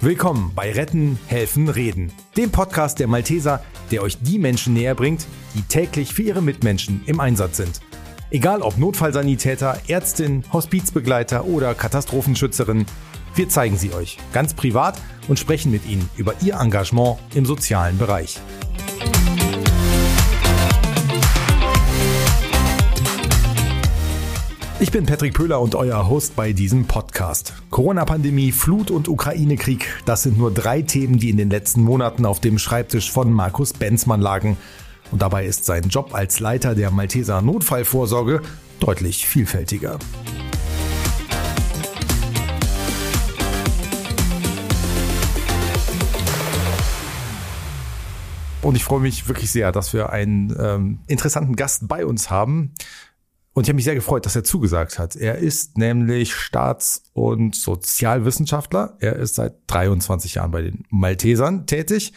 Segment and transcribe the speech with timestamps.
[0.00, 5.26] Willkommen bei Retten, Helfen, Reden, dem Podcast der Malteser, der euch die Menschen näher bringt,
[5.56, 7.80] die täglich für ihre Mitmenschen im Einsatz sind.
[8.30, 12.86] Egal ob Notfallsanitäter, Ärztin, Hospizbegleiter oder Katastrophenschützerin,
[13.34, 17.98] wir zeigen sie euch ganz privat und sprechen mit ihnen über ihr Engagement im sozialen
[17.98, 18.38] Bereich.
[24.80, 27.52] Ich bin Patrick Pöhler und euer Host bei diesem Podcast.
[27.70, 32.38] Corona-Pandemie, Flut und Ukraine-Krieg, das sind nur drei Themen, die in den letzten Monaten auf
[32.38, 34.56] dem Schreibtisch von Markus Benzmann lagen.
[35.10, 38.40] Und dabei ist sein Job als Leiter der Malteser Notfallvorsorge
[38.78, 39.98] deutlich vielfältiger.
[48.62, 52.74] Und ich freue mich wirklich sehr, dass wir einen ähm, interessanten Gast bei uns haben.
[53.58, 55.16] Und ich habe mich sehr gefreut, dass er zugesagt hat.
[55.16, 58.96] Er ist nämlich Staats- und Sozialwissenschaftler.
[59.00, 62.12] Er ist seit 23 Jahren bei den Maltesern tätig,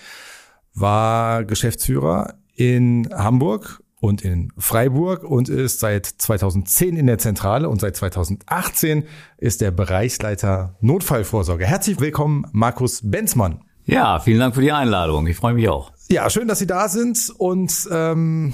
[0.75, 7.81] war Geschäftsführer in Hamburg und in Freiburg und ist seit 2010 in der Zentrale und
[7.81, 9.05] seit 2018
[9.37, 11.65] ist er Bereichsleiter Notfallvorsorge.
[11.65, 13.63] Herzlich willkommen, Markus Benzmann.
[13.85, 15.25] Ja, vielen Dank für die Einladung.
[15.25, 15.91] Ich freue mich auch.
[16.07, 18.53] Ja, schön, dass Sie da sind und ähm,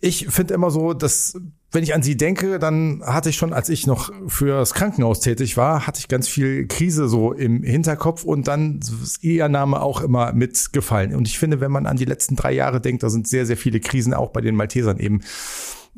[0.00, 1.38] ich finde immer so, dass
[1.74, 5.56] wenn ich an sie denke, dann hatte ich schon, als ich noch fürs Krankenhaus tätig
[5.56, 10.00] war, hatte ich ganz viel Krise so im Hinterkopf und dann ist ihr Name auch
[10.00, 11.14] immer mitgefallen.
[11.14, 13.56] Und ich finde, wenn man an die letzten drei Jahre denkt, da sind sehr, sehr
[13.56, 15.20] viele Krisen auch bei den Maltesern eben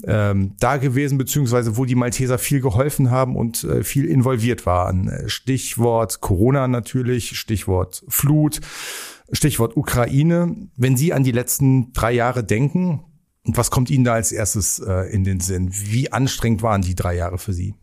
[0.04, 5.24] ähm, da gewesen, beziehungsweise wo die Malteser viel geholfen haben und äh, viel involviert waren.
[5.26, 8.60] Stichwort Corona natürlich, Stichwort Flut,
[9.32, 10.54] Stichwort Ukraine.
[10.76, 13.00] Wenn Sie an die letzten drei Jahre denken,
[13.46, 15.70] und was kommt Ihnen da als erstes äh, in den Sinn?
[15.72, 17.74] Wie anstrengend waren die drei Jahre für Sie?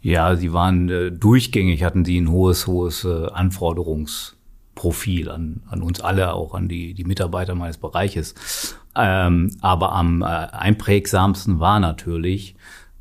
[0.00, 6.00] Ja, sie waren äh, durchgängig, hatten sie ein hohes, hohes äh, Anforderungsprofil an, an uns
[6.00, 8.76] alle, auch an die, die Mitarbeiter meines Bereiches.
[8.94, 12.54] Ähm, aber am äh, einprägsamsten war natürlich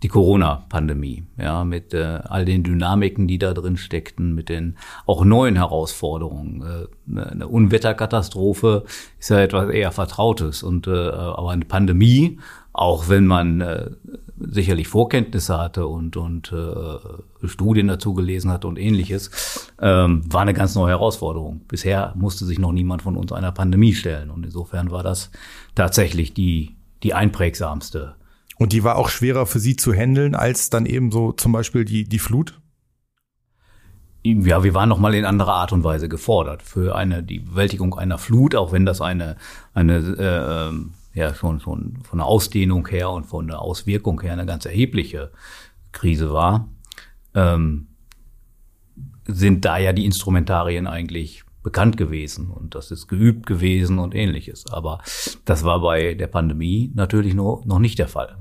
[0.06, 4.78] die Corona-Pandemie, ja, mit äh, all den Dynamiken, die da drin steckten, mit den
[5.08, 6.62] auch neuen Herausforderungen.
[6.62, 8.84] Äh, eine Unwetterkatastrophe
[9.20, 12.38] ist ja etwas eher Vertrautes und äh, aber eine Pandemie,
[12.72, 13.90] auch wenn man äh,
[14.38, 20.54] sicherlich Vorkenntnisse hatte und und äh, Studien dazu gelesen hatte und ähnliches, ähm, war eine
[20.54, 21.62] ganz neue Herausforderung.
[21.68, 25.32] Bisher musste sich noch niemand von uns einer Pandemie stellen und insofern war das
[25.74, 28.18] tatsächlich die die einprägsamste
[28.56, 31.86] und die war auch schwerer für sie zu handeln als dann eben so zum Beispiel
[31.86, 32.60] die, die Flut?
[34.24, 37.94] Ja, wir waren noch mal in anderer Art und Weise gefordert für eine die Bewältigung
[37.94, 39.36] einer Flut, auch wenn das eine
[39.74, 39.98] eine
[41.14, 44.66] äh, ja schon schon von der Ausdehnung her und von der Auswirkung her eine ganz
[44.66, 45.32] erhebliche
[45.92, 46.70] Krise war,
[47.36, 47.88] ähm,
[49.28, 54.72] sind da ja die Instrumentarien eigentlich bekannt gewesen und das ist geübt gewesen und ähnliches.
[54.72, 55.00] Aber
[55.46, 58.38] das war bei der Pandemie natürlich noch, noch nicht der Fall.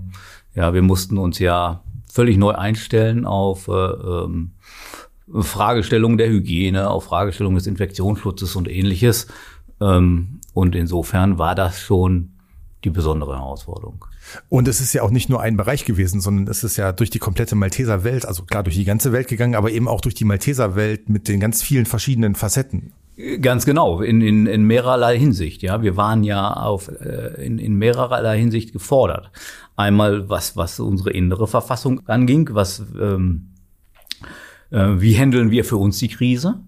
[0.55, 4.53] Ja, wir mussten uns ja völlig neu einstellen auf äh, ähm,
[5.41, 9.27] Fragestellungen der Hygiene, auf Fragestellungen des Infektionsschutzes und ähnliches.
[9.81, 12.35] Ähm, und insofern war das schon
[12.85, 14.05] die besondere Herausforderung.
[14.51, 17.09] Und es ist ja auch nicht nur ein Bereich gewesen, sondern es ist ja durch
[17.09, 20.15] die komplette Malteser Welt, also klar durch die ganze Welt gegangen, aber eben auch durch
[20.15, 22.93] die Malteser Welt mit den ganz vielen verschiedenen Facetten.
[23.41, 25.63] Ganz genau, in, in, in mehrerlei Hinsicht.
[25.63, 29.31] Ja, wir waren ja auf äh, in, in mehrerlei Hinsicht gefordert.
[29.77, 33.53] Einmal was was unsere innere Verfassung anging, was ähm,
[34.71, 36.61] äh, wie handeln wir für uns die Krise?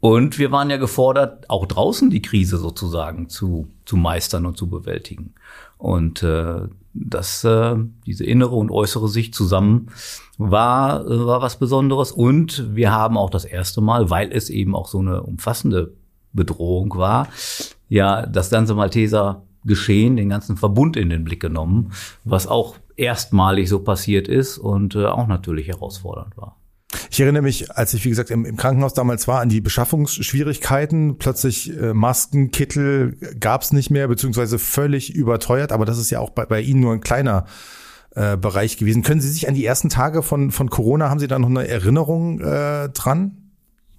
[0.00, 4.68] Und wir waren ja gefordert, auch draußen die Krise sozusagen zu zu meistern und zu
[4.68, 5.34] bewältigen.
[5.78, 9.88] Und äh, das, äh, diese innere und äußere Sicht zusammen
[10.38, 12.12] war, äh, war was Besonderes.
[12.12, 15.92] Und wir haben auch das erste Mal, weil es eben auch so eine umfassende
[16.32, 17.28] Bedrohung war,
[17.88, 21.92] ja, das ganze Malteser Geschehen, den ganzen Verbund in den Blick genommen,
[22.24, 26.56] was auch erstmalig so passiert ist und äh, auch natürlich herausfordernd war.
[27.10, 31.18] Ich erinnere mich, als ich, wie gesagt, im, im Krankenhaus damals war, an die Beschaffungsschwierigkeiten.
[31.18, 35.70] Plötzlich äh, Masken, Kittel gab nicht mehr, beziehungsweise völlig überteuert.
[35.72, 37.46] Aber das ist ja auch bei, bei Ihnen nur ein kleiner
[38.14, 39.02] äh, Bereich gewesen.
[39.02, 41.68] Können Sie sich an die ersten Tage von, von Corona, haben Sie da noch eine
[41.68, 43.36] Erinnerung äh, dran?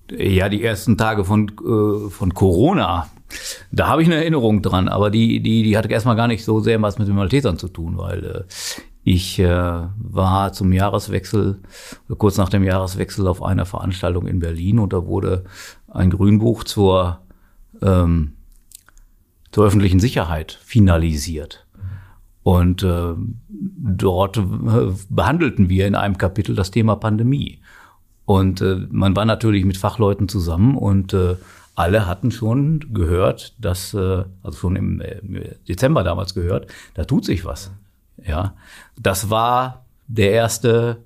[0.09, 3.07] Ja, die ersten Tage von, äh, von Corona,
[3.71, 6.59] da habe ich eine Erinnerung dran, aber die, die, die hatte erstmal gar nicht so
[6.59, 8.43] sehr was mit den Maltesern zu tun, weil äh,
[9.03, 11.59] ich äh, war zum Jahreswechsel,
[12.17, 15.45] kurz nach dem Jahreswechsel auf einer Veranstaltung in Berlin und da wurde
[15.87, 17.19] ein Grünbuch zur,
[17.81, 18.33] ähm,
[19.51, 21.65] zur öffentlichen Sicherheit finalisiert.
[22.43, 23.13] Und äh,
[23.49, 24.41] dort äh,
[25.09, 27.59] behandelten wir in einem Kapitel das Thema Pandemie.
[28.25, 31.35] Und äh, man war natürlich mit Fachleuten zusammen und äh,
[31.75, 37.03] alle hatten schon gehört, dass, äh, also schon im, äh, im Dezember damals gehört, da
[37.03, 37.71] tut sich was.
[38.25, 38.55] Ja,
[38.99, 41.03] das war der erste,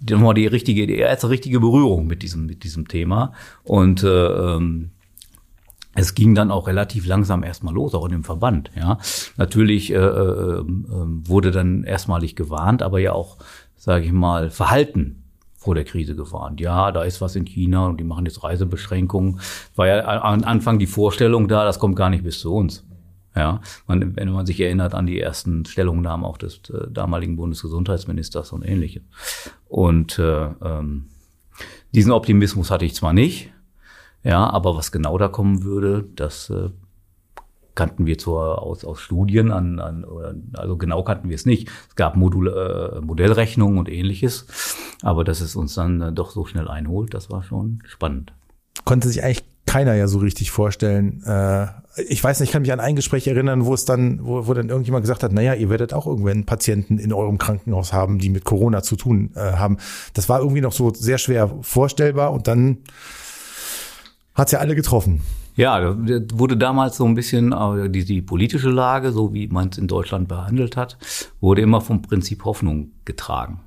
[0.00, 3.32] die, die richtige, die erste richtige Berührung mit diesem, mit diesem Thema.
[3.64, 4.90] Und äh, ähm,
[5.94, 8.70] es ging dann auch relativ langsam erstmal los, auch in dem Verband.
[8.74, 8.98] Ja,
[9.36, 13.36] natürlich äh, äh, äh, wurde dann erstmalig gewarnt, aber ja auch,
[13.76, 15.22] sage ich mal, Verhalten
[15.56, 16.60] vor der Krise gewarnt.
[16.60, 19.40] Ja, da ist was in China und die machen jetzt Reisebeschränkungen.
[19.76, 22.84] War ja am Anfang die Vorstellung da, das kommt gar nicht bis zu uns.
[23.34, 28.52] Ja, man, wenn man sich erinnert an die ersten Stellungnahmen auch des äh, damaligen Bundesgesundheitsministers
[28.52, 29.04] und ähnlichem.
[29.68, 31.06] Und äh, ähm,
[31.94, 33.50] diesen Optimismus hatte ich zwar nicht,
[34.22, 36.70] ja, aber was genau da kommen würde, das äh,
[37.74, 40.04] kannten wir zwar aus, aus Studien an, an
[40.54, 41.68] also genau kannten wir es nicht.
[41.88, 44.46] Es gab Modul, äh, Modellrechnungen und ähnliches,
[45.02, 48.32] aber dass es uns dann äh, doch so schnell einholt, das war schon spannend.
[48.84, 51.22] Konnte sich eigentlich keiner ja so richtig vorstellen.
[51.24, 51.66] Äh,
[52.06, 54.52] ich weiß nicht, ich kann mich an ein Gespräch erinnern, wo es dann, wo, wo
[54.52, 58.28] dann irgendjemand gesagt hat, naja, ihr werdet auch irgendwann Patienten in eurem Krankenhaus haben, die
[58.28, 59.78] mit Corona zu tun äh, haben.
[60.12, 62.78] Das war irgendwie noch so sehr schwer vorstellbar und dann
[64.34, 65.22] hat's ja alle getroffen.
[65.56, 65.96] Ja,
[66.34, 69.86] wurde damals so ein bisschen äh, die, die politische Lage, so wie man es in
[69.86, 70.98] Deutschland behandelt hat,
[71.40, 73.60] wurde immer vom Prinzip Hoffnung getragen.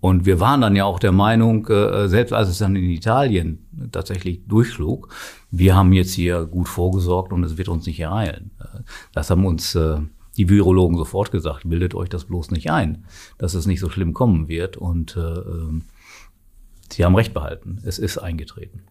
[0.00, 3.88] Und wir waren dann ja auch der Meinung, äh, selbst als es dann in Italien
[3.92, 5.08] tatsächlich durchschlug,
[5.50, 8.50] wir haben jetzt hier gut vorgesorgt und es wird uns nicht ereilen.
[9.12, 9.98] Das haben uns äh,
[10.36, 13.06] die Virologen sofort gesagt, bildet euch das bloß nicht ein,
[13.38, 14.76] dass es nicht so schlimm kommen wird.
[14.76, 15.82] Und äh, ähm,
[16.90, 17.80] sie haben recht behalten.
[17.84, 18.82] Es ist eingetreten.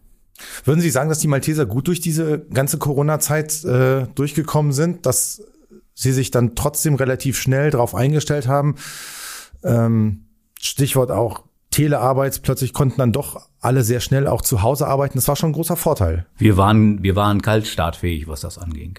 [0.65, 5.41] Würden Sie sagen, dass die Malteser gut durch diese ganze Corona-Zeit äh, durchgekommen sind, dass
[5.93, 8.75] sie sich dann trotzdem relativ schnell darauf eingestellt haben?
[9.63, 10.24] Ähm,
[10.65, 15.17] Stichwort auch Telearbeit, plötzlich konnten dann doch alle sehr schnell auch zu Hause arbeiten.
[15.17, 16.25] Das war schon ein großer Vorteil.
[16.37, 18.97] Wir waren, wir waren kaltstartfähig, was das anging.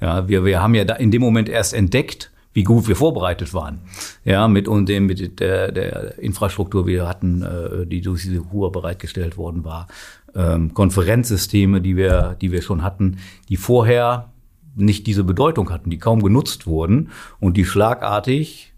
[0.00, 3.54] Ja, wir, wir haben ja da in dem Moment erst entdeckt, wie gut wir vorbereitet
[3.54, 3.80] waren.
[4.24, 8.68] Ja, mit und dem, mit der, der Infrastruktur, wir hatten, äh, die durch diese HUA
[8.68, 9.88] bereitgestellt worden war,
[10.34, 13.18] ähm, Konferenzsysteme, die wir, die wir schon hatten,
[13.48, 14.32] die vorher
[14.74, 17.10] nicht diese Bedeutung hatten, die kaum genutzt wurden
[17.40, 18.69] und die schlagartig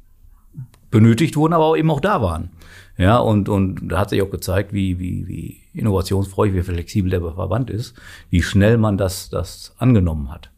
[0.93, 2.51] benötigt wurden, aber eben auch da waren.
[2.97, 7.23] Ja, und, und da hat sich auch gezeigt, wie, wie, wie innovationsfreudig, wie flexibel der
[7.23, 7.97] Verband ist,
[8.31, 10.53] wie schnell man das, das angenommen hat.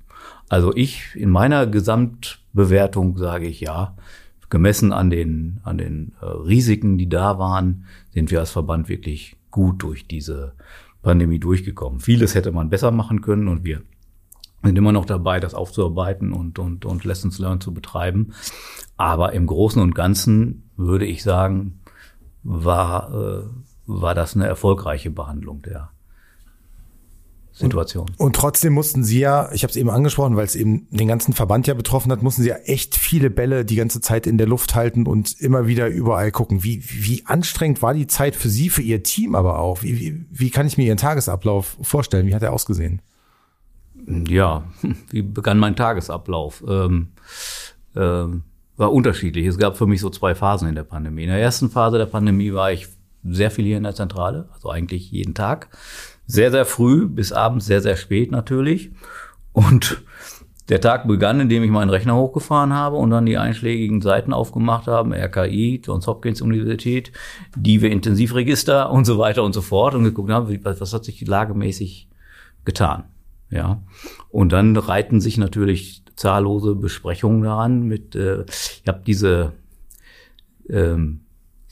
[0.50, 3.96] Also ich in meiner Gesamtbewertung sage ich ja,
[4.50, 9.36] gemessen an den, an den äh, Risiken, die da waren, sind wir als Verband wirklich
[9.50, 10.52] gut durch diese
[11.02, 12.00] Pandemie durchgekommen.
[12.00, 13.82] Vieles hätte man besser machen können und wir
[14.64, 18.32] sind immer noch dabei, das aufzuarbeiten und, und, und Lessons Learned zu betreiben.
[18.96, 21.80] Aber im Großen und Ganzen würde ich sagen,
[22.42, 23.42] war, äh,
[23.86, 25.90] war das eine erfolgreiche Behandlung der
[27.54, 28.08] Situation.
[28.08, 31.06] Und, und trotzdem mussten Sie ja, ich habe es eben angesprochen, weil es eben den
[31.06, 34.38] ganzen Verband ja betroffen hat, mussten Sie ja echt viele Bälle die ganze Zeit in
[34.38, 36.64] der Luft halten und immer wieder überall gucken.
[36.64, 39.82] Wie, wie anstrengend war die Zeit für Sie, für Ihr Team aber auch?
[39.82, 42.26] Wie, wie, wie kann ich mir Ihren Tagesablauf vorstellen?
[42.26, 43.00] Wie hat er ausgesehen?
[44.06, 44.64] Ja,
[45.10, 46.62] wie begann mein Tagesablauf?
[46.66, 47.08] Ähm,
[47.96, 48.42] ähm,
[48.76, 49.46] war unterschiedlich.
[49.46, 51.22] Es gab für mich so zwei Phasen in der Pandemie.
[51.22, 52.88] In der ersten Phase der Pandemie war ich
[53.22, 55.68] sehr viel hier in der Zentrale, also eigentlich jeden Tag
[56.26, 58.90] sehr, sehr früh bis abends sehr, sehr spät natürlich.
[59.52, 60.02] Und
[60.68, 64.86] der Tag begann, indem ich meinen Rechner hochgefahren habe und dann die einschlägigen Seiten aufgemacht
[64.86, 67.12] haben, RKI, Johns Hopkins Universität,
[67.80, 72.08] wir Intensivregister und so weiter und so fort und geguckt haben, was hat sich lagemäßig
[72.64, 73.04] getan.
[73.54, 73.82] Ja.
[74.30, 79.52] Und dann reiten sich natürlich zahllose Besprechungen daran mit, äh, ich habe diese
[80.68, 81.20] ähm,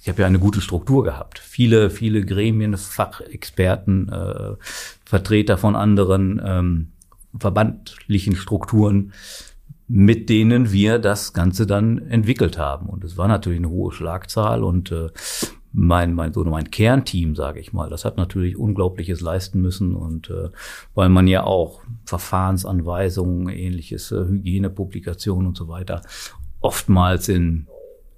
[0.00, 1.38] ich habe ja eine gute Struktur gehabt.
[1.38, 4.56] Viele, viele Gremien, Fachexperten, äh,
[5.04, 6.88] Vertreter von anderen ähm,
[7.38, 9.12] verbandlichen Strukturen,
[9.86, 12.88] mit denen wir das Ganze dann entwickelt haben.
[12.88, 15.10] Und es war natürlich eine hohe Schlagzahl und äh,
[15.72, 20.30] mein, mein, so mein Kernteam, sage ich mal, das hat natürlich Unglaubliches leisten müssen und
[20.30, 20.50] äh,
[20.94, 26.02] weil man ja auch Verfahrensanweisungen, ähnliches, äh, Hygienepublikationen und so weiter
[26.60, 27.66] oftmals in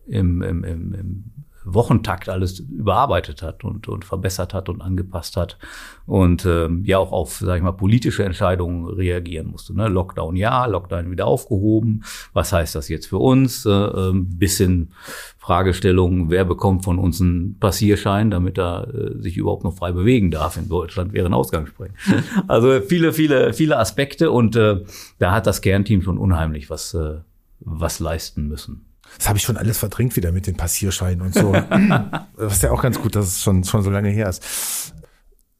[0.06, 1.24] im, im, im, im
[1.64, 5.58] Wochentakt alles überarbeitet hat und, und verbessert hat und angepasst hat
[6.06, 9.74] und ähm, ja auch auf, sag ich mal, politische Entscheidungen reagieren musste.
[9.74, 9.88] Ne?
[9.88, 12.04] Lockdown ja, Lockdown wieder aufgehoben.
[12.32, 13.64] Was heißt das jetzt für uns?
[13.64, 14.92] Äh, äh, bisschen
[15.38, 20.30] Fragestellungen, wer bekommt von uns einen Passierschein, damit er äh, sich überhaupt noch frei bewegen
[20.30, 21.92] darf in Deutschland wäre ein Ausgangsspreng.
[22.48, 24.82] also viele, viele, viele Aspekte und äh,
[25.18, 27.18] da hat das Kernteam schon unheimlich was, äh,
[27.60, 28.86] was leisten müssen.
[29.18, 31.52] Das habe ich schon alles verdrängt wieder mit den Passierscheinen und so.
[32.36, 34.94] das ist ja auch ganz gut, dass es schon, schon so lange her ist.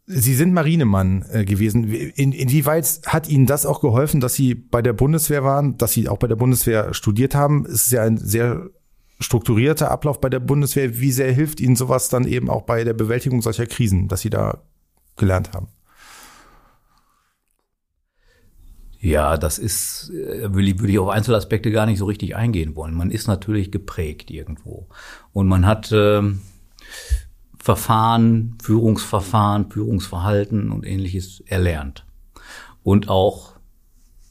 [0.06, 1.90] Sie sind Marinemann äh, gewesen.
[1.90, 6.08] In, inwieweit hat Ihnen das auch geholfen, dass Sie bei der Bundeswehr waren, dass Sie
[6.08, 7.64] auch bei der Bundeswehr studiert haben?
[7.64, 8.68] Es ist ja ein sehr
[9.18, 10.98] strukturierter Ablauf bei der Bundeswehr.
[11.00, 14.30] Wie sehr hilft Ihnen sowas dann eben auch bei der Bewältigung solcher Krisen, dass Sie
[14.30, 14.62] da
[15.16, 15.68] gelernt haben?
[19.04, 22.94] Ja, das ist, äh, würde ich auf Einzelaspekte gar nicht so richtig eingehen wollen.
[22.94, 24.88] Man ist natürlich geprägt irgendwo.
[25.34, 26.22] Und man hat äh,
[27.58, 32.06] Verfahren, Führungsverfahren, Führungsverhalten und ähnliches erlernt.
[32.82, 33.52] Und auch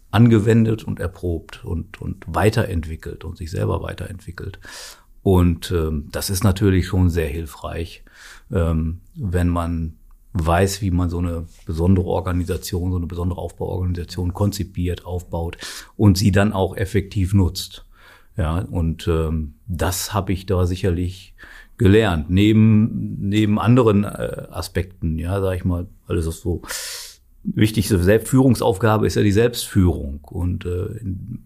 [0.09, 4.59] angewendet und erprobt und, und weiterentwickelt und sich selber weiterentwickelt.
[5.21, 8.03] Und ähm, das ist natürlich schon sehr hilfreich,
[8.51, 9.97] ähm, wenn man
[10.33, 15.57] weiß, wie man so eine besondere Organisation, so eine besondere Aufbauorganisation konzipiert, aufbaut
[15.95, 17.85] und sie dann auch effektiv nutzt.
[18.35, 21.35] Ja, und ähm, das habe ich da sicherlich
[21.77, 26.61] gelernt, neben neben anderen äh, Aspekten, ja, sag ich mal, alles ist so
[27.43, 30.99] wichtigste Selbstführungsaufgabe ist ja die Selbstführung und äh,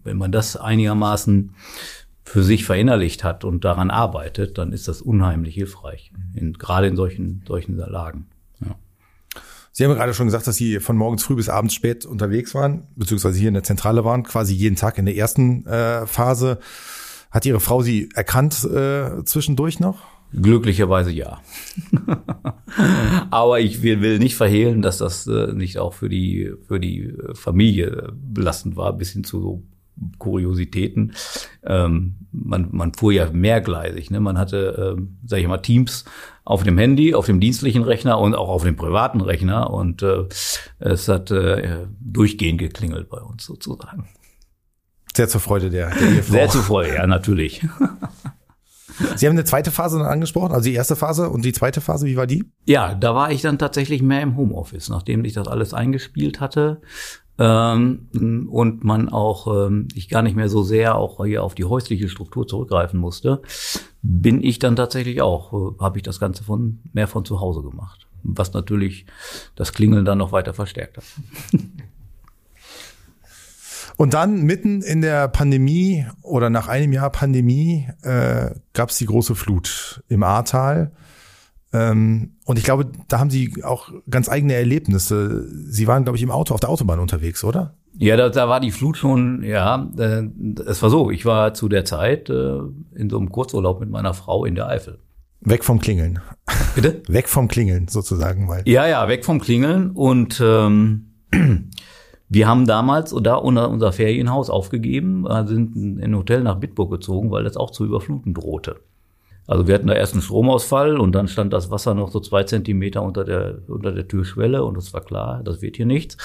[0.04, 1.54] wenn man das einigermaßen
[2.24, 6.96] für sich verinnerlicht hat und daran arbeitet, dann ist das unheimlich hilfreich, in, gerade in
[6.96, 8.26] solchen solchen Lagen.
[9.78, 12.88] Sie haben gerade schon gesagt, dass Sie von morgens früh bis abends spät unterwegs waren,
[12.96, 16.58] beziehungsweise hier in der Zentrale waren, quasi jeden Tag in der ersten äh, Phase.
[17.30, 20.00] Hat Ihre Frau Sie erkannt äh, zwischendurch noch?
[20.32, 21.40] Glücklicherweise ja.
[23.30, 27.14] Aber ich will, will, nicht verhehlen, dass das äh, nicht auch für die, für die
[27.34, 29.62] Familie belastend war, bis hin zu so
[30.18, 31.12] Kuriositäten.
[31.64, 34.10] Ähm, man, man fuhr ja mehrgleisig.
[34.10, 34.20] Ne?
[34.20, 36.04] Man hatte, äh, sag ich mal, Teams
[36.44, 39.70] auf dem Handy, auf dem dienstlichen Rechner und auch auf dem privaten Rechner.
[39.70, 40.24] Und äh,
[40.78, 44.08] es hat äh, durchgehend geklingelt bei uns sozusagen.
[45.14, 46.32] Sehr zur Freude der, der Ehefrau.
[46.32, 47.66] Sehr zur Freude, ja, natürlich.
[49.16, 52.06] Sie haben eine zweite Phase dann angesprochen, also die erste Phase und die zweite Phase,
[52.06, 52.44] wie war die?
[52.66, 56.80] Ja, da war ich dann tatsächlich mehr im Homeoffice, nachdem ich das alles eingespielt hatte
[57.38, 61.64] ähm, und man auch ähm, ich gar nicht mehr so sehr auch hier auf die
[61.64, 63.42] häusliche Struktur zurückgreifen musste,
[64.02, 67.62] bin ich dann tatsächlich auch, äh, habe ich das Ganze von mehr von zu Hause
[67.62, 69.06] gemacht, was natürlich
[69.54, 71.04] das Klingeln dann noch weiter verstärkt hat.
[73.96, 79.06] Und dann mitten in der Pandemie oder nach einem Jahr Pandemie äh, gab es die
[79.06, 80.92] große Flut im Ahrtal.
[81.72, 85.46] Ähm, und ich glaube, da haben Sie auch ganz eigene Erlebnisse.
[85.70, 87.76] Sie waren, glaube ich, im Auto auf der Autobahn unterwegs, oder?
[87.94, 90.22] Ja, da, da war die Flut schon, ja, äh,
[90.66, 92.58] es war so, ich war zu der Zeit äh,
[92.94, 94.98] in so einem Kurzurlaub mit meiner Frau in der Eifel.
[95.40, 96.20] Weg vom Klingeln.
[96.74, 97.02] Bitte?
[97.08, 98.48] weg vom Klingeln sozusagen.
[98.48, 99.90] Weil ja, ja, weg vom Klingeln.
[99.90, 101.12] Und ähm,
[102.28, 107.30] wir haben damals da unser Ferienhaus aufgegeben, äh, sind in ein Hotel nach Bitburg gezogen,
[107.30, 108.76] weil das auch zu überfluten drohte.
[109.48, 112.44] Also wir hatten da erst einen Stromausfall und dann stand das Wasser noch so zwei
[112.44, 116.18] Zentimeter unter der, unter der Türschwelle und es war klar, das wird hier nichts.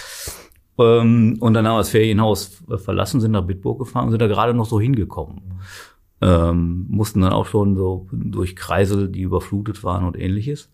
[0.78, 4.28] Ähm, und dann haben wir das Ferienhaus verlassen, sind nach Bitburg gefahren und sind da
[4.28, 5.42] gerade noch so hingekommen.
[6.20, 10.70] Ähm, mussten dann auch schon so durch Kreisel, die überflutet waren und ähnliches.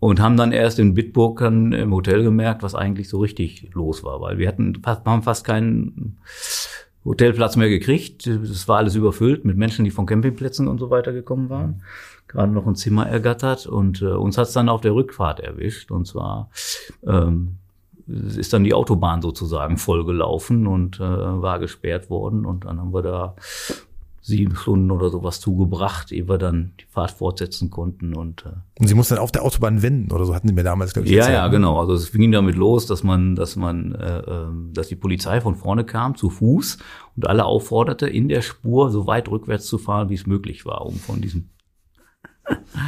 [0.00, 4.02] Und haben dann erst in Bitburg dann im Hotel gemerkt, was eigentlich so richtig los
[4.02, 6.18] war, weil wir hatten fast, haben fast keinen
[7.04, 8.26] Hotelplatz mehr gekriegt.
[8.26, 11.70] Es war alles überfüllt mit Menschen, die von Campingplätzen und so weiter gekommen waren.
[11.70, 11.80] Mhm.
[12.28, 15.90] Gerade noch ein Zimmer ergattert und äh, uns hat es dann auf der Rückfahrt erwischt.
[15.90, 16.50] Und zwar
[17.06, 17.56] ähm,
[18.06, 22.46] ist dann die Autobahn sozusagen vollgelaufen und äh, war gesperrt worden.
[22.46, 23.36] Und dann haben wir da
[24.26, 28.16] sieben Stunden oder sowas zugebracht, ehe wir dann die Fahrt fortsetzen konnten.
[28.16, 30.64] Und, äh, und Sie mussten dann auf der Autobahn wenden oder so hatten Sie mir
[30.64, 31.14] damals, glaube ich.
[31.14, 31.50] Ja, ja, ne?
[31.50, 31.78] genau.
[31.78, 35.56] Also es ging damit los, dass man, dass man, äh, ähm, dass die Polizei von
[35.56, 36.78] vorne kam zu Fuß
[37.16, 40.86] und alle aufforderte, in der Spur so weit rückwärts zu fahren, wie es möglich war,
[40.86, 41.50] um von diesem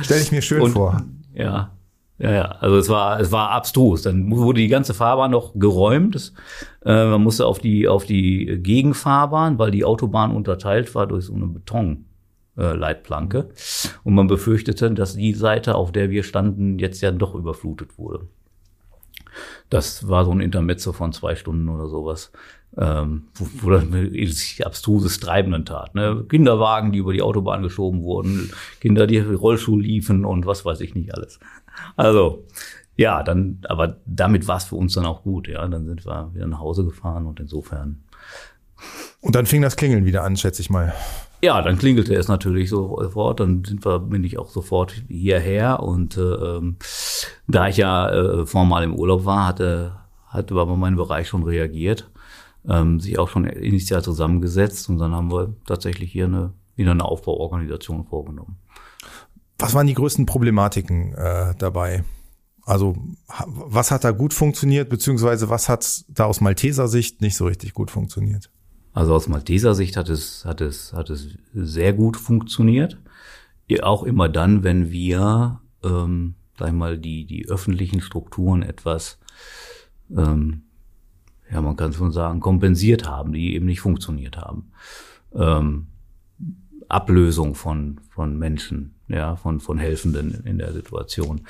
[0.02, 1.02] Stell ich mir schön und, vor.
[1.35, 1.75] Ja,
[2.18, 4.02] ja, ja, also es war, es war abstrus.
[4.02, 6.14] Dann wurde die ganze Fahrbahn noch geräumt.
[6.14, 6.32] Das,
[6.85, 11.35] äh, man musste auf die, auf die Gegenfahrbahn, weil die Autobahn unterteilt war durch so
[11.35, 13.38] eine Betonleitplanke.
[13.38, 17.99] Äh, Und man befürchtete, dass die Seite, auf der wir standen, jetzt ja doch überflutet
[17.99, 18.28] wurde.
[19.68, 22.32] Das war so ein Intermezzo von zwei Stunden oder sowas
[22.76, 25.94] ähm, wo, wo sich abstruses Treiben dann tat.
[25.94, 26.25] Ne?
[26.28, 30.94] Kinderwagen, die über die Autobahn geschoben wurden, Kinder, die Rollschuh liefen und was weiß ich
[30.94, 31.40] nicht alles.
[31.97, 32.45] Also,
[32.97, 35.66] ja, dann, aber damit war es für uns dann auch gut, ja.
[35.66, 38.02] Dann sind wir wieder nach Hause gefahren und insofern.
[39.21, 40.95] Und dann fing das Klingeln wieder an, schätze ich mal.
[41.42, 43.40] Ja, dann klingelte es natürlich sofort.
[43.40, 45.83] Dann sind wir, bin ich auch sofort hierher.
[45.83, 46.61] Und äh,
[47.47, 52.11] da ich ja äh, formal im Urlaub war, hatte, hatte aber mein Bereich schon reagiert
[52.68, 57.06] ähm, sich auch schon initial zusammengesetzt und dann haben wir tatsächlich hier eine wieder eine
[57.06, 58.59] Aufbauorganisation vorgenommen.
[59.59, 62.05] Was waren die größten Problematiken äh, dabei?
[62.67, 62.97] Also
[63.47, 67.75] was hat da gut funktioniert, beziehungsweise was hat da aus Malteser Sicht nicht so richtig
[67.75, 68.51] gut funktioniert?
[68.93, 72.99] Also aus Malteser Sicht hat es, hat es, hat es sehr gut funktioniert.
[73.83, 79.19] Auch immer dann, wenn wir, ähm, sag ich mal, die, die öffentlichen Strukturen etwas,
[80.11, 80.63] ähm,
[81.51, 84.73] ja, man kann schon sagen, kompensiert haben, die eben nicht funktioniert haben.
[85.35, 85.87] Ähm,
[86.89, 91.43] Ablösung von, von Menschen, ja, von, von Helfenden in der Situation,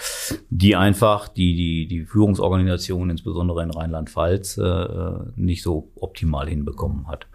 [0.51, 7.27] die einfach die, die, die Führungsorganisation, insbesondere in Rheinland-Pfalz, äh, nicht so optimal hinbekommen hat.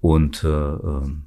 [0.00, 1.26] Und äh, ähm,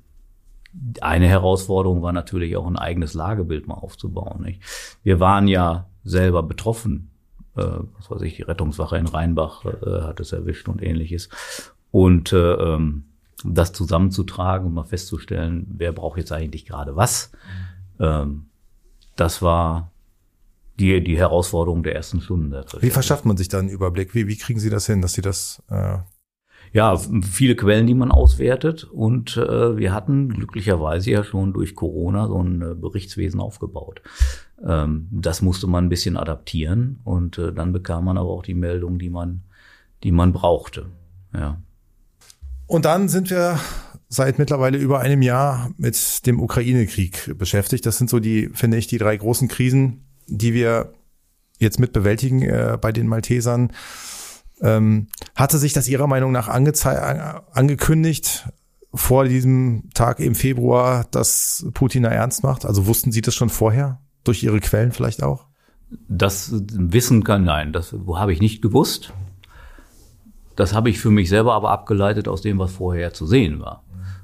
[1.02, 4.44] eine Herausforderung war natürlich auch ein eigenes Lagebild mal aufzubauen.
[4.44, 4.62] Nicht?
[5.04, 7.12] Wir waren ja selber betroffen.
[7.56, 7.64] Äh,
[7.98, 11.30] was weiß ich, die Rettungswache in Rheinbach äh, hat es erwischt und ähnliches.
[11.92, 13.06] Und äh, ähm,
[13.44, 17.32] das zusammenzutragen und mal festzustellen, wer braucht jetzt eigentlich gerade was.
[18.00, 18.46] Ähm,
[19.16, 19.92] das war
[20.80, 22.54] die, die Herausforderung der ersten Stunden.
[22.80, 24.16] Wie verschafft man sich da einen Überblick?
[24.16, 25.98] Wie, wie kriegen Sie das hin, dass Sie das äh
[26.72, 28.84] ja, viele Quellen, die man auswertet.
[28.84, 34.02] Und äh, wir hatten glücklicherweise ja schon durch Corona so ein äh, Berichtswesen aufgebaut.
[34.64, 38.54] Ähm, das musste man ein bisschen adaptieren und äh, dann bekam man aber auch die
[38.54, 39.42] Meldung, die man,
[40.04, 40.88] die man brauchte.
[41.34, 41.62] Ja.
[42.70, 43.60] Und dann sind wir
[44.10, 47.84] seit mittlerweile über einem Jahr mit dem Ukraine-Krieg beschäftigt.
[47.88, 50.94] Das sind so die, finde ich, die drei großen Krisen, die wir
[51.58, 53.72] jetzt mit bewältigen äh, bei den Maltesern.
[54.62, 58.48] Ähm, hatte sich das Ihrer Meinung nach angekündigt
[58.94, 62.68] vor diesem Tag im Februar, dass Putin da ernst macht?
[62.68, 64.00] Also wussten Sie das schon vorher?
[64.24, 65.48] Durch Ihre Quellen vielleicht auch?
[66.08, 69.12] Das Wissen kann, nein, das habe ich nicht gewusst.
[70.60, 73.82] Das habe ich für mich selber aber abgeleitet aus dem, was vorher zu sehen war.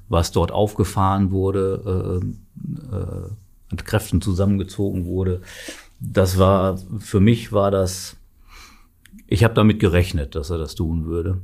[0.09, 3.29] Was dort aufgefahren wurde, äh, äh,
[3.71, 5.41] an Kräften zusammengezogen wurde.
[6.01, 8.17] Das war, für mich war das,
[9.27, 11.39] ich habe damit gerechnet, dass er das tun würde,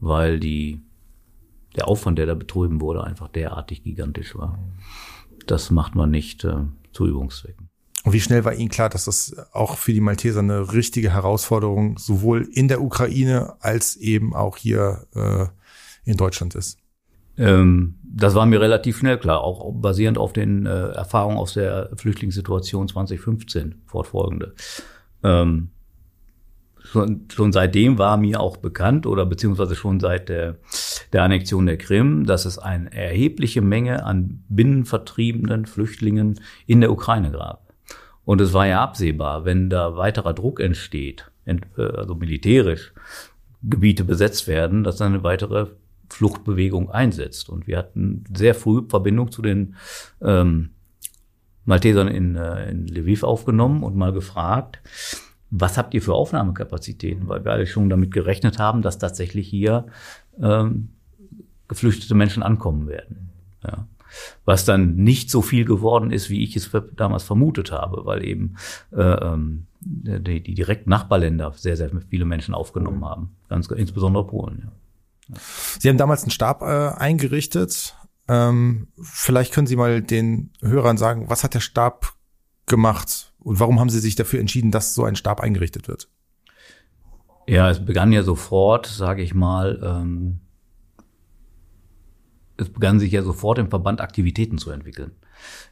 [0.00, 0.80] weil die,
[1.76, 4.58] der Aufwand, der da betrieben wurde, einfach derartig gigantisch war.
[5.46, 6.56] Das macht man nicht äh,
[6.92, 7.63] zu Übungszwecken.
[8.04, 11.96] Und wie schnell war Ihnen klar, dass das auch für die Malteser eine richtige Herausforderung
[11.98, 15.46] sowohl in der Ukraine als eben auch hier äh,
[16.08, 16.78] in Deutschland ist?
[17.38, 21.90] Ähm, das war mir relativ schnell klar, auch basierend auf den äh, Erfahrungen aus der
[21.96, 24.54] Flüchtlingssituation 2015 fortfolgende.
[25.22, 25.70] Ähm,
[26.78, 30.58] schon, schon seitdem war mir auch bekannt oder beziehungsweise schon seit der,
[31.14, 37.30] der Annexion der Krim, dass es eine erhebliche Menge an binnenvertriebenen Flüchtlingen in der Ukraine
[37.30, 37.63] gab.
[38.24, 42.92] Und es war ja absehbar, wenn da weiterer Druck entsteht, äh, also militärisch
[43.62, 45.68] Gebiete besetzt werden, dass dann eine weitere
[46.10, 47.48] Fluchtbewegung einsetzt.
[47.48, 49.76] Und wir hatten sehr früh Verbindung zu den
[50.20, 50.70] ähm,
[51.64, 54.80] Maltesern in, äh, in Lviv aufgenommen und mal gefragt,
[55.50, 57.28] was habt ihr für Aufnahmekapazitäten?
[57.28, 59.86] Weil wir alle schon damit gerechnet haben, dass tatsächlich hier
[60.40, 60.90] ähm,
[61.68, 63.30] geflüchtete Menschen ankommen werden.
[63.62, 63.86] Ja
[64.44, 68.56] was dann nicht so viel geworden ist, wie ich es damals vermutet habe, weil eben
[68.92, 73.06] äh, ähm, die, die direkten Nachbarländer sehr, sehr viele Menschen aufgenommen mhm.
[73.06, 74.62] haben, ganz insbesondere Polen.
[74.64, 74.72] Ja.
[75.78, 76.64] Sie haben damals einen Stab äh,
[76.98, 77.96] eingerichtet.
[78.28, 82.14] Ähm, vielleicht können Sie mal den Hörern sagen, was hat der Stab
[82.66, 86.08] gemacht und warum haben Sie sich dafür entschieden, dass so ein Stab eingerichtet wird?
[87.46, 90.40] Ja, es begann ja sofort, sage ich mal, ähm,
[92.56, 95.12] es begannen sich ja sofort im Verband Aktivitäten zu entwickeln.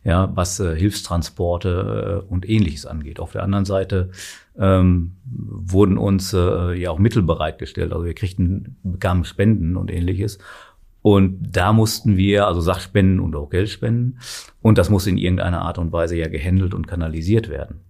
[0.05, 3.21] Ja, was äh, Hilfstransporte äh, und ähnliches angeht.
[3.21, 4.11] Auf der anderen Seite
[4.59, 7.92] ähm, wurden uns äh, ja auch Mittel bereitgestellt.
[7.92, 10.38] Also wir kriegten, bekamen Spenden und ähnliches.
[11.01, 14.21] Und da mussten wir, also Sachspenden und auch Geldspenden,
[14.61, 17.81] und das muss in irgendeiner Art und Weise ja gehandelt und kanalisiert werden.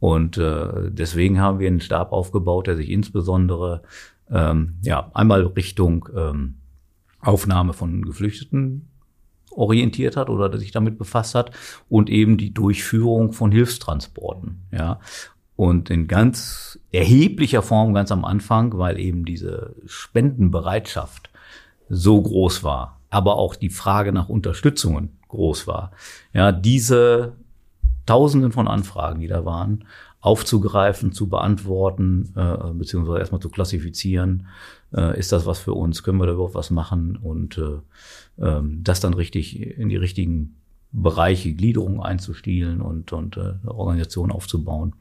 [0.00, 3.82] Und äh, deswegen haben wir einen Stab aufgebaut, der sich insbesondere
[4.30, 6.56] ähm, ja einmal Richtung ähm,
[7.22, 8.88] Aufnahme von Geflüchteten
[9.50, 11.52] orientiert hat oder sich damit befasst hat
[11.88, 15.00] und eben die Durchführung von Hilfstransporten, ja.
[15.54, 21.30] Und in ganz erheblicher Form ganz am Anfang, weil eben diese Spendenbereitschaft
[21.88, 25.92] so groß war, aber auch die Frage nach Unterstützungen groß war.
[26.32, 27.34] Ja, diese
[28.06, 29.84] Tausenden von Anfragen, die da waren,
[30.22, 34.46] aufzugreifen, zu beantworten, äh, beziehungsweise erstmal zu klassifizieren.
[34.94, 36.04] Äh, ist das was für uns?
[36.04, 37.16] Können wir da überhaupt was machen?
[37.16, 37.80] Und äh,
[38.38, 40.56] ähm, das dann richtig in die richtigen
[40.92, 44.94] Bereiche, Gliederungen einzustielen und, und äh, eine Organisation aufzubauen,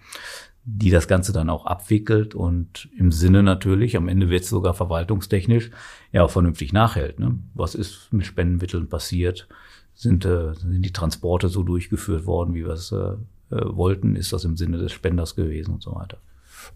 [0.63, 4.73] die das Ganze dann auch abwickelt und im Sinne natürlich, am Ende wird es sogar
[4.73, 5.69] verwaltungstechnisch,
[6.11, 7.19] ja auch vernünftig nachhält.
[7.19, 7.37] Ne?
[7.53, 9.47] Was ist mit Spendenmitteln passiert?
[9.93, 13.17] sind, äh, sind die Transporte so durchgeführt worden, wie wir es äh, äh,
[13.51, 16.17] wollten, ist das im Sinne des Spenders gewesen und so weiter.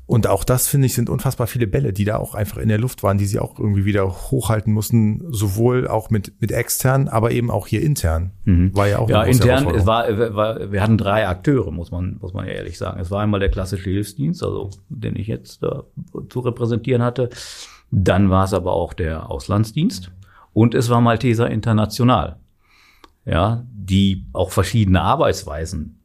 [0.08, 2.78] Und auch das, finde ich, sind unfassbar viele Bälle, die da auch einfach in der
[2.78, 7.32] Luft waren, die sie auch irgendwie wieder hochhalten mussten, sowohl auch mit, mit extern, aber
[7.32, 8.32] eben auch hier intern.
[8.46, 8.76] Mhm.
[8.76, 12.34] War ja auch Ja, intern, es war, war, wir hatten drei Akteure, muss man, muss
[12.34, 13.00] man ehrlich sagen.
[13.00, 15.70] Es war einmal der klassische Hilfsdienst, also den ich jetzt äh,
[16.30, 17.30] zu repräsentieren hatte.
[17.92, 20.12] Dann war es aber auch der Auslandsdienst
[20.54, 22.38] und es war Malteser International.
[23.26, 26.00] Ja, die auch verschiedene Arbeitsweisen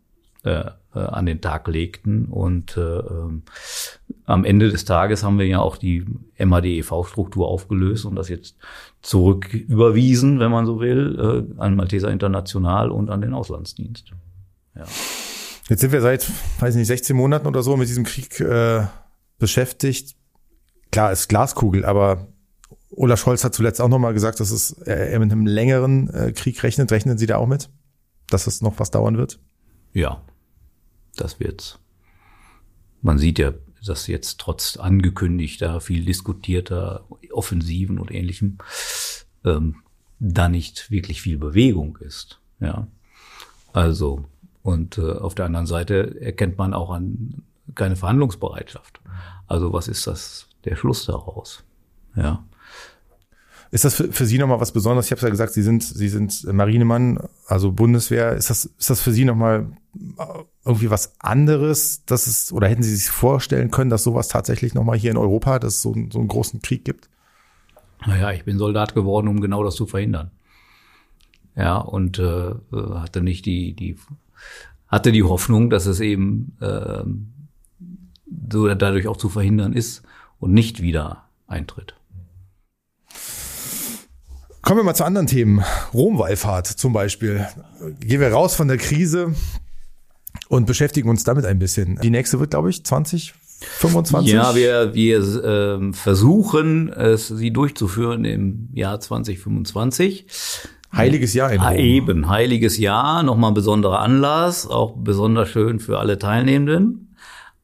[0.44, 2.26] äh, äh, an den Tag legten.
[2.26, 3.42] Und äh, ähm,
[4.24, 6.04] am Ende des Tages haben wir ja auch die
[6.38, 8.56] MADEV-Struktur aufgelöst und das jetzt
[9.02, 14.12] zurück überwiesen, wenn man so will, äh, an Malteser International und an den Auslandsdienst.
[14.74, 14.84] Ja.
[15.68, 18.86] Jetzt sind wir seit, weiß nicht, 16 Monaten oder so mit diesem Krieg äh,
[19.38, 20.16] beschäftigt.
[20.90, 22.26] Klar, ist Glaskugel, aber
[22.90, 26.60] Olaf Scholz hat zuletzt auch nochmal gesagt, dass es er mit einem längeren äh, Krieg
[26.64, 26.90] rechnet.
[26.90, 27.70] Rechnen Sie da auch mit,
[28.28, 29.38] dass es noch was dauern wird?
[29.92, 30.22] Ja,
[31.20, 31.78] das wird's.
[33.02, 33.52] Man sieht ja,
[33.84, 38.58] dass jetzt trotz angekündigter, viel diskutierter Offensiven und ähnlichem
[39.44, 39.76] ähm,
[40.18, 42.40] da nicht wirklich viel Bewegung ist.
[42.60, 42.86] Ja,
[43.72, 44.24] also
[44.62, 47.42] und äh, auf der anderen Seite erkennt man auch an
[47.74, 49.00] keine Verhandlungsbereitschaft.
[49.46, 51.64] Also was ist das der Schluss daraus?
[52.14, 52.44] Ja.
[53.72, 55.06] Ist das für, für Sie nochmal was Besonderes?
[55.06, 58.32] Ich habe ja gesagt, Sie sind, Sie sind Marinemann, also Bundeswehr.
[58.32, 59.68] Ist das, ist das für Sie nochmal
[60.18, 60.24] äh,
[60.64, 62.04] irgendwie was anderes?
[62.04, 65.60] Dass es, oder hätten Sie sich vorstellen können, dass sowas tatsächlich nochmal hier in Europa,
[65.60, 67.08] dass es so, so einen großen Krieg gibt?
[68.06, 70.32] Naja, ich bin Soldat geworden, um genau das zu verhindern.
[71.54, 73.96] Ja, und äh, hatte nicht die, die,
[74.88, 77.04] hatte die Hoffnung, dass es eben äh,
[78.50, 80.02] so dadurch auch zu verhindern ist
[80.40, 81.94] und nicht wieder eintritt.
[84.70, 85.64] Kommen wir mal zu anderen Themen.
[85.92, 87.44] Romwallfahrt zum Beispiel.
[87.98, 89.34] Gehen wir raus von der Krise
[90.48, 91.98] und beschäftigen uns damit ein bisschen.
[92.04, 94.32] Die nächste wird, glaube ich, 2025.
[94.32, 100.26] Ja, wir, wir ähm, versuchen, es sie durchzuführen im Jahr 2025.
[100.94, 101.76] Heiliges Jahr in Rom.
[101.76, 107.16] Eben, heiliges Jahr, nochmal ein besonderer Anlass, auch besonders schön für alle Teilnehmenden,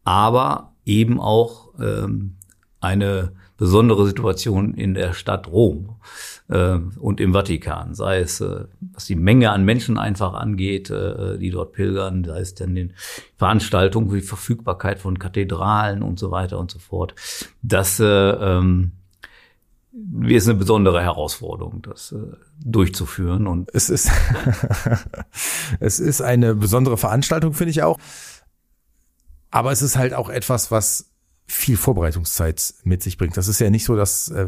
[0.02, 2.34] aber eben auch ähm,
[2.80, 5.96] eine besondere Situation in der Stadt Rom
[6.48, 11.38] äh, und im Vatikan, sei es äh, was die Menge an Menschen einfach angeht, äh,
[11.38, 12.92] die dort pilgern, sei es dann den
[13.36, 17.14] Veranstaltungen, die Verfügbarkeit von Kathedralen und so weiter und so fort.
[17.62, 18.92] Das äh, ähm,
[20.26, 22.18] ist eine besondere Herausforderung, das äh,
[22.62, 23.46] durchzuführen.
[23.46, 24.10] Und es ist
[25.80, 27.98] es ist eine besondere Veranstaltung, finde ich auch.
[29.50, 31.10] Aber es ist halt auch etwas, was
[31.46, 33.36] viel Vorbereitungszeit mit sich bringt.
[33.36, 34.46] Das ist ja nicht so, dass äh,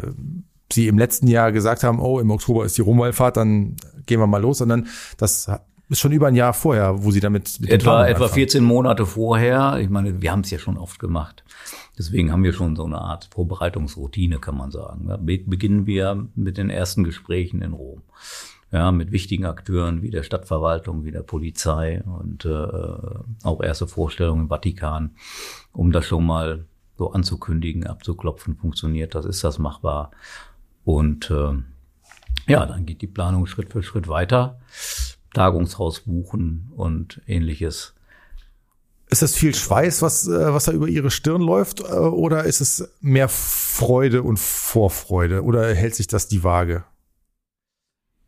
[0.73, 4.27] sie im letzten Jahr gesagt haben, oh, im Oktober ist die Rumwallfahrt, dann gehen wir
[4.27, 5.51] mal los, sondern das
[5.89, 9.79] ist schon über ein Jahr vorher, wo sie damit mit etwa etwa 14 Monate vorher.
[9.81, 11.45] Ich meine, wir haben es ja schon oft gemacht.
[11.97, 15.09] Deswegen haben wir schon so eine Art Vorbereitungsroutine, kann man sagen.
[15.25, 18.03] beginnen wir mit den ersten Gesprächen in Rom.
[18.71, 22.69] Ja, mit wichtigen Akteuren wie der Stadtverwaltung, wie der Polizei und äh,
[23.43, 25.13] auch erste Vorstellungen im Vatikan,
[25.73, 26.67] um das schon mal
[26.99, 30.11] so anzukündigen, abzuklopfen, funktioniert das, ist das machbar.
[30.85, 31.55] Und äh,
[32.47, 34.61] ja, dann geht die Planung Schritt für Schritt weiter.
[35.33, 37.95] Tagungshaus buchen und ähnliches.
[39.11, 42.61] Ist das viel Schweiß, was, äh, was da über Ihre Stirn läuft, äh, oder ist
[42.61, 45.45] es mehr Freude und Vorfreude?
[45.45, 46.85] Oder hält sich das die Waage?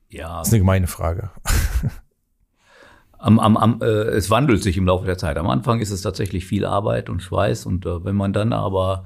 [0.08, 0.38] Ja.
[0.38, 1.30] Das ist eine gemeine Frage.
[3.22, 5.36] Am, am, am, äh, es wandelt sich im Laufe der Zeit.
[5.36, 7.66] Am Anfang ist es tatsächlich viel Arbeit und Schweiß.
[7.66, 9.04] Und äh, wenn man dann aber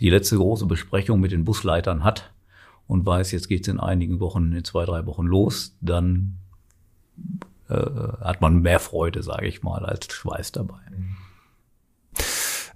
[0.00, 2.30] die letzte große Besprechung mit den Busleitern hat,
[2.86, 6.36] und weiß, jetzt geht's in einigen Wochen, in zwei, drei Wochen los, dann
[7.68, 10.80] äh, hat man mehr Freude, sage ich mal, als Schweiß dabei.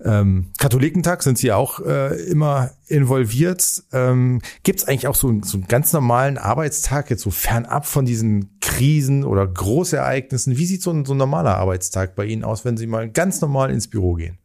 [0.04, 3.82] Ähm, Katholikentag sind Sie auch äh, immer involviert.
[3.92, 8.04] Ähm, Gibt es eigentlich auch so, so einen ganz normalen Arbeitstag, jetzt so fernab von
[8.04, 10.56] diesen Krisen oder Großereignissen?
[10.56, 13.40] Wie sieht so ein, so ein normaler Arbeitstag bei Ihnen aus, wenn Sie mal ganz
[13.40, 14.38] normal ins Büro gehen?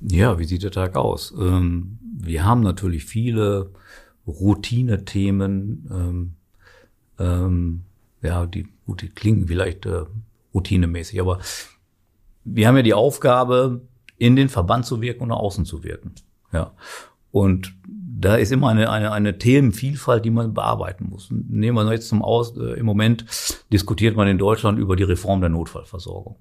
[0.00, 1.32] Ja, wie sieht der Tag aus?
[1.38, 3.70] Ähm, wir haben natürlich viele
[4.26, 6.32] Routine-Themen, ähm,
[7.18, 7.82] ähm,
[8.22, 10.02] ja, die, gut, die klingen vielleicht äh,
[10.52, 11.38] routinemäßig, aber
[12.44, 13.82] wir haben ja die Aufgabe,
[14.18, 16.14] in den Verband zu wirken und nach außen zu wirken.
[16.52, 16.72] Ja.
[17.30, 17.74] Und
[18.24, 21.28] da ist immer eine, eine, eine Themenvielfalt, die man bearbeiten muss.
[21.30, 23.24] Nehmen wir jetzt zum Aus, äh, im Moment
[23.72, 26.36] diskutiert man in Deutschland über die Reform der Notfallversorgung.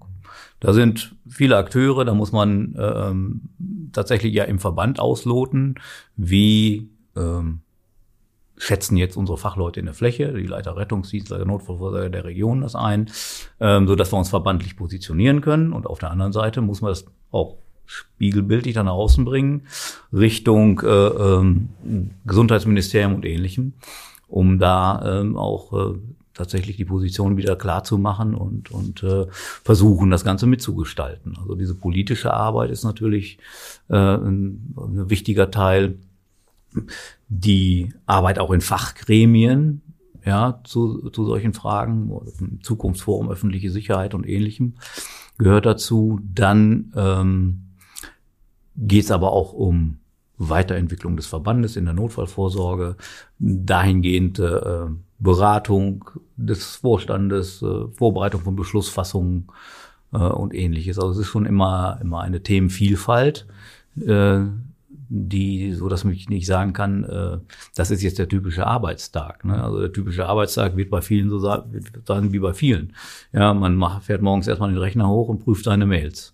[0.60, 3.42] Da sind viele Akteure, da muss man ähm,
[3.92, 5.76] tatsächlich ja im Verband ausloten,
[6.16, 7.62] wie ähm,
[8.58, 12.76] schätzen jetzt unsere Fachleute in der Fläche, die Leiter Rettungsdienst, Leiter Notfallvorsorge der Region das
[12.76, 13.10] ein,
[13.60, 15.74] ähm, so dass wir uns verbandlich positionieren können.
[15.74, 19.67] Und auf der anderen Seite muss man das auch spiegelbildlich dann nach außen bringen,
[20.12, 21.69] Richtung äh, ähm,
[22.26, 23.74] Gesundheitsministerium und ähnlichem,
[24.28, 26.00] um da ähm, auch äh,
[26.34, 29.28] tatsächlich die Position wieder klar zu machen und, und äh,
[29.63, 31.38] versuchen, das Ganze mitzugestalten.
[31.39, 33.38] Also diese politische Arbeit ist natürlich
[33.89, 36.00] äh, ein, ein wichtiger Teil.
[37.30, 39.82] Die Arbeit auch in Fachgremien,
[40.26, 42.12] ja, zu, zu solchen Fragen,
[42.63, 44.76] Zukunftsforum, öffentliche Sicherheit und ähnlichem
[45.38, 46.19] gehört dazu.
[46.24, 47.73] Dann ähm,
[48.76, 49.98] geht es aber auch um
[50.38, 52.96] Weiterentwicklung des Verbandes in der Notfallvorsorge,
[53.40, 54.86] dahingehend äh,
[55.20, 59.48] Beratung des Vorstandes, äh, Vorbereitung von Beschlussfassungen
[60.12, 60.98] äh, und ähnliches.
[60.98, 63.48] Also es ist schon immer, immer eine Themenvielfalt,
[64.06, 64.40] äh,
[65.16, 67.38] die, so dass ich nicht sagen kann, äh,
[67.76, 69.46] das ist jetzt der typische Arbeitstag.
[69.46, 69.64] Ne?
[69.64, 72.94] Also der typische Arbeitstag wird bei vielen so sagen wie bei vielen.
[73.32, 76.33] Ja, man macht, fährt morgens erstmal den Rechner hoch und prüft seine Mails.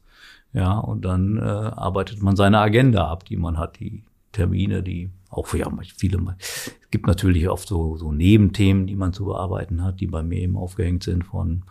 [0.53, 5.11] Ja, und dann äh, arbeitet man seine Agenda ab, die man hat, die Termine, die
[5.29, 6.35] auch für ja, viele.
[6.39, 10.39] Es gibt natürlich oft so, so Nebenthemen, die man zu bearbeiten hat, die bei mir
[10.39, 11.63] eben aufgehängt sind von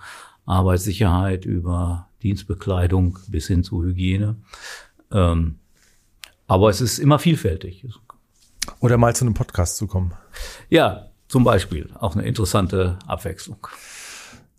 [0.46, 4.36] Arbeitssicherheit über Dienstbekleidung bis hin zu Hygiene.
[5.12, 5.58] Ähm,
[6.46, 7.86] aber es ist immer vielfältig.
[8.80, 10.14] Oder mal zu einem Podcast zu kommen.
[10.70, 11.90] Ja, zum Beispiel.
[11.98, 13.66] Auch eine interessante Abwechslung.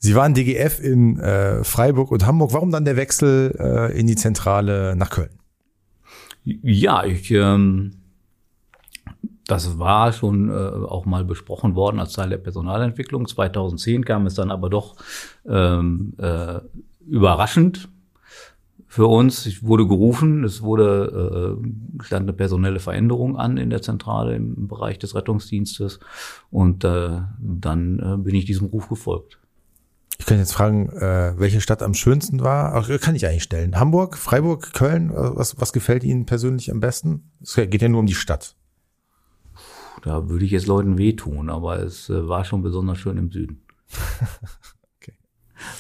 [0.02, 2.54] Sie waren DGF in äh, Freiburg und Hamburg.
[2.54, 5.30] Warum dann der Wechsel äh, in die Zentrale nach Köln?
[6.46, 7.92] Ja, ich, ähm,
[9.46, 13.28] das war schon äh, auch mal besprochen worden als Teil der Personalentwicklung.
[13.28, 14.96] 2010 kam es dann aber doch
[15.46, 16.60] ähm, äh,
[17.06, 17.90] überraschend
[18.88, 19.46] für uns.
[19.48, 24.68] Ich wurde gerufen, es wurde äh, stand eine personelle Veränderung an in der Zentrale im
[24.68, 26.00] Bereich des Rettungsdienstes
[26.52, 29.40] und äh, dann äh, bin ich diesem Ruf gefolgt.
[30.20, 32.76] Ich kann jetzt fragen, äh, welche Stadt am schönsten war.
[32.76, 33.80] Ach, kann ich eigentlich stellen.
[33.80, 35.12] Hamburg, Freiburg, Köln.
[35.14, 37.32] Was, was gefällt Ihnen persönlich am besten?
[37.42, 38.56] Es geht ja nur um die Stadt.
[40.04, 43.62] Da würde ich jetzt Leuten wehtun, aber es äh, war schon besonders schön im Süden.
[44.98, 45.14] okay.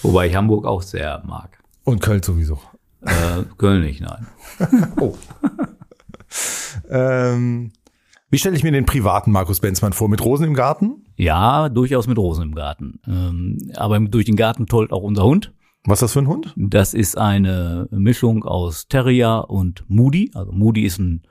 [0.02, 1.58] Wobei ich Hamburg auch sehr mag.
[1.84, 2.60] Und Köln sowieso.
[3.02, 4.28] Äh, Köln nicht, nein.
[5.00, 5.18] oh.
[6.90, 7.72] ähm,
[8.30, 10.10] wie stelle ich mir den privaten Markus Benzmann vor?
[10.10, 11.06] Mit Rosen im Garten?
[11.16, 13.00] Ja, durchaus mit Rosen im Garten.
[13.08, 15.54] Ähm, aber durch den Garten tollt auch unser Hund.
[15.86, 16.54] Was ist das für ein Hund?
[16.56, 20.32] Das ist eine Mischung aus Terrier und Moody.
[20.34, 21.24] Also Moody ist ein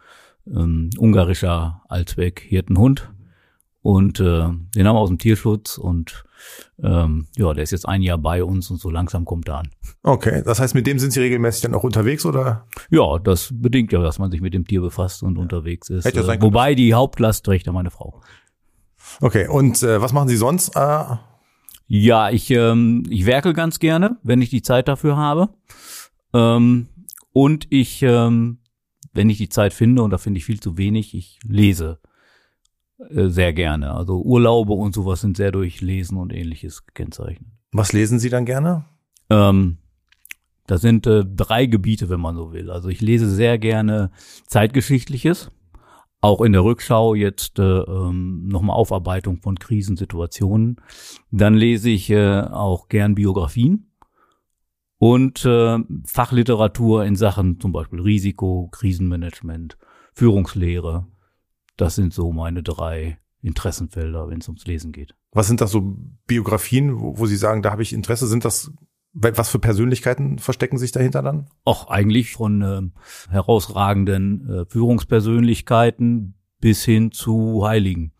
[0.46, 3.10] ähm, ungarischer Allzweck-Hirtenhund.
[3.88, 6.26] Und äh, den haben wir aus dem Tierschutz und
[6.82, 9.70] ähm, ja, der ist jetzt ein Jahr bei uns und so langsam kommt er an.
[10.02, 12.66] Okay, das heißt, mit dem sind Sie regelmäßig dann auch unterwegs oder?
[12.90, 15.40] Ja, das bedingt ja, dass man sich mit dem Tier befasst und ja.
[15.40, 16.04] unterwegs ist.
[16.04, 18.20] Hätte äh, wobei die Hauptlast trägt ja meine Frau.
[19.22, 20.76] Okay, und äh, was machen Sie sonst?
[20.76, 21.04] Äh?
[21.86, 25.48] Ja, ich, ähm, ich werke ganz gerne, wenn ich die Zeit dafür habe.
[26.34, 26.88] Ähm,
[27.32, 28.58] und ich, ähm,
[29.14, 32.00] wenn ich die Zeit finde, und da finde ich viel zu wenig, ich lese
[32.98, 33.94] sehr gerne.
[33.94, 37.48] Also Urlaube und sowas sind sehr durch Lesen und ähnliches gekennzeichnet.
[37.72, 38.84] Was lesen Sie dann gerne?
[39.30, 39.78] Ähm,
[40.66, 42.70] das sind äh, drei Gebiete, wenn man so will.
[42.70, 44.10] Also ich lese sehr gerne
[44.46, 45.50] Zeitgeschichtliches,
[46.20, 50.76] auch in der Rückschau jetzt äh, ähm, nochmal Aufarbeitung von Krisensituationen.
[51.30, 53.92] Dann lese ich äh, auch gern Biografien
[54.98, 59.78] und äh, Fachliteratur in Sachen zum Beispiel Risiko, Krisenmanagement,
[60.12, 61.06] Führungslehre.
[61.78, 65.14] Das sind so meine drei Interessenfelder, wenn es ums Lesen geht.
[65.32, 68.26] Was sind das so Biografien, wo, wo Sie sagen, da habe ich Interesse?
[68.26, 68.72] Sind das
[69.14, 71.48] was für Persönlichkeiten verstecken sich dahinter dann?
[71.64, 72.82] Auch eigentlich von äh,
[73.30, 78.12] herausragenden äh, Führungspersönlichkeiten bis hin zu Heiligen.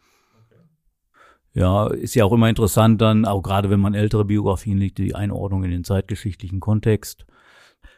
[1.53, 5.15] Ja, ist ja auch immer interessant dann, auch gerade wenn man ältere Biografien liegt, die
[5.15, 7.27] Einordnung in den zeitgeschichtlichen Kontext.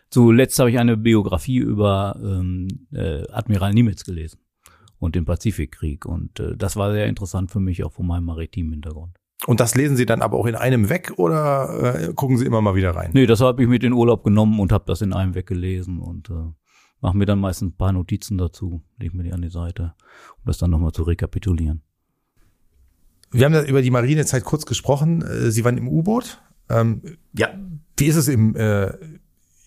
[0.09, 4.41] Zuletzt habe ich eine Biografie über ähm, äh, Admiral Nimitz gelesen
[5.01, 6.07] und den Pazifikkrieg.
[6.07, 9.17] Und äh, das war sehr interessant für mich, auch von meinem maritimen Hintergrund.
[9.47, 12.61] Und das lesen Sie dann aber auch in einem weg oder äh, gucken Sie immer
[12.61, 13.11] mal wieder rein?
[13.15, 16.29] Nee, das habe ich mit in Urlaub genommen und habe das in einem weggelesen und
[16.29, 16.53] äh,
[17.01, 19.95] mache mir dann meistens ein paar Notizen dazu, lege mir die an die Seite,
[20.37, 21.83] um das dann nochmal zu rekapitulieren.
[23.33, 25.23] Wir haben da über die Marinezeit kurz gesprochen.
[25.23, 26.43] Äh, Sie waren im U-Boot.
[26.69, 27.49] Ähm, ja.
[27.97, 28.93] Wie ist es im, äh,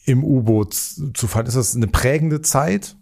[0.05, 1.47] im U-Boot zu fahren?
[1.47, 2.95] Ist das eine prägende Zeit?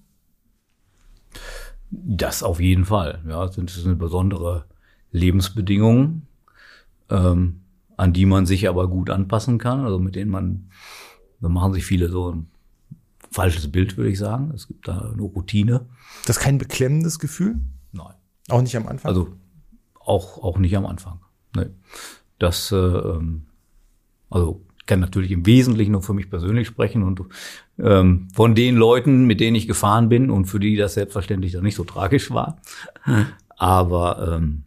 [1.91, 3.21] Das auf jeden Fall.
[3.27, 4.65] Ja, das sind eine besondere
[5.11, 6.25] Lebensbedingungen,
[7.09, 7.61] ähm,
[7.97, 10.69] an die man sich aber gut anpassen kann, also mit denen man,
[11.41, 12.47] da machen sich viele so ein
[13.29, 14.51] falsches Bild, würde ich sagen.
[14.55, 15.87] Es gibt da eine Routine.
[16.25, 17.59] Das ist kein beklemmendes Gefühl?
[17.91, 18.13] Nein.
[18.49, 19.09] Auch nicht am Anfang?
[19.09, 19.29] Also
[19.99, 21.19] auch, auch nicht am Anfang.
[21.55, 21.67] Nee.
[22.39, 23.47] Das, äh, ähm,
[24.29, 27.21] also kann natürlich im Wesentlichen nur für mich persönlich sprechen und
[27.79, 31.63] ähm, von den Leuten, mit denen ich gefahren bin und für die das selbstverständlich dann
[31.63, 32.57] nicht so tragisch war.
[33.55, 34.63] Aber ähm,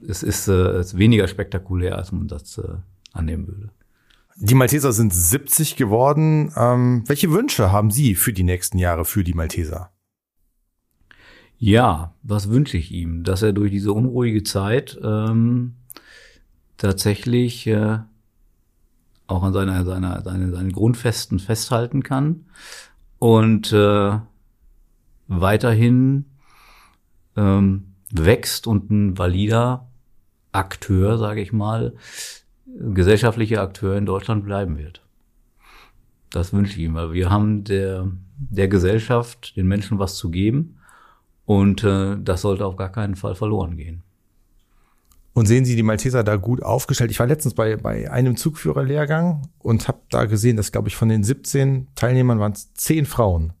[0.00, 2.76] es ist, äh, ist weniger spektakulär, als man das äh,
[3.12, 3.68] annehmen würde.
[4.36, 6.50] Die Malteser sind 70 geworden.
[6.56, 9.90] Ähm, welche Wünsche haben Sie für die nächsten Jahre für die Malteser?
[11.58, 13.22] Ja, was wünsche ich ihm?
[13.22, 15.74] Dass er durch diese unruhige Zeit ähm,
[16.78, 17.98] tatsächlich äh,
[19.28, 22.46] auch an seiner, seiner, seine, seinen Grundfesten festhalten kann
[23.18, 24.18] und äh,
[25.28, 26.24] weiterhin
[27.36, 29.88] ähm, wächst und ein valider
[30.50, 31.94] Akteur, sage ich mal,
[32.66, 35.02] gesellschaftlicher Akteur in Deutschland bleiben wird.
[36.30, 40.78] Das wünsche ich ihm, weil wir haben der, der Gesellschaft, den Menschen was zu geben
[41.44, 44.02] und äh, das sollte auf gar keinen Fall verloren gehen.
[45.38, 47.12] Und sehen Sie die Malteser da gut aufgestellt?
[47.12, 51.08] Ich war letztens bei, bei einem Zugführerlehrgang und habe da gesehen, dass, glaube ich, von
[51.08, 53.52] den 17 Teilnehmern waren es 10 Frauen.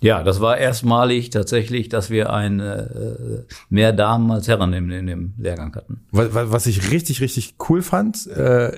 [0.00, 5.06] Ja, das war erstmalig tatsächlich, dass wir ein, äh, mehr Damen als Herren in, in
[5.06, 6.06] dem Lehrgang hatten.
[6.12, 8.72] Was, was ich richtig, richtig cool fand, äh,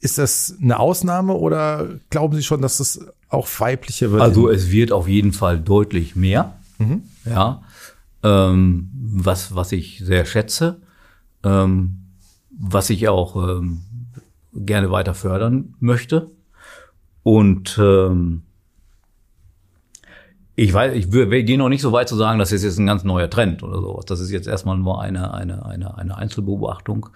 [0.00, 4.20] ist das eine Ausnahme oder glauben Sie schon, dass das auch weibliche wird?
[4.20, 6.58] Also es wird auf jeden Fall deutlich mehr.
[6.78, 7.02] Mhm.
[7.24, 7.62] Ja,
[8.24, 10.80] ähm, was, was ich sehr schätze
[11.44, 11.98] ähm,
[12.50, 13.80] was ich auch ähm,
[14.54, 16.30] gerne weiter fördern möchte.
[17.22, 18.42] Und ähm,
[20.54, 22.86] ich weiß, ich wir gehen noch nicht so weit zu sagen, das ist jetzt ein
[22.86, 24.04] ganz neuer Trend oder sowas.
[24.04, 27.08] Das ist jetzt erstmal nur eine, eine, eine, eine Einzelbeobachtung.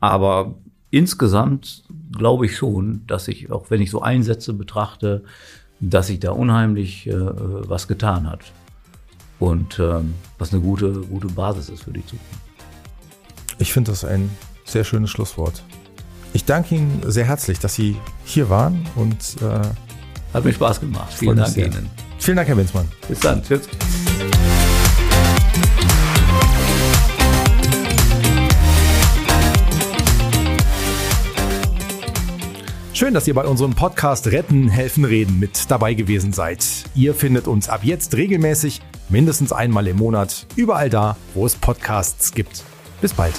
[0.00, 0.54] Aber
[0.90, 5.24] insgesamt glaube ich schon, dass ich, auch wenn ich so Einsätze betrachte,
[5.80, 8.40] dass sich da unheimlich äh, was getan hat.
[9.38, 12.44] Und ähm, was eine gute, gute Basis ist für die Zukunft.
[13.58, 14.30] Ich finde das ein
[14.64, 15.62] sehr schönes Schlusswort.
[16.32, 19.60] Ich danke Ihnen sehr herzlich, dass Sie hier waren und äh,
[20.34, 21.12] hat mir Spaß gemacht.
[21.12, 21.66] Vielen Dank sehr.
[21.66, 21.88] Ihnen.
[22.18, 22.88] Vielen Dank, Herr Winzmann.
[23.08, 23.42] Bis dann.
[23.42, 23.68] Tschüss.
[32.92, 36.64] Schön, dass ihr bei unserem Podcast Retten, Helfen, Reden mit dabei gewesen seid.
[36.94, 42.32] Ihr findet uns ab jetzt regelmäßig, mindestens einmal im Monat, überall da, wo es Podcasts
[42.32, 42.64] gibt.
[43.04, 43.38] Bis bald.